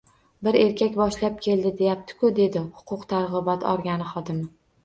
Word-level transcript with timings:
Bir 0.45 0.55
erkak 0.61 0.95
boshlab 1.01 1.37
keldi, 1.47 1.73
deyapti-ku, 1.83 2.31
dedi 2.39 2.65
huquq-tartibot 2.81 3.71
organi 3.75 4.13
xodimi 4.15 4.53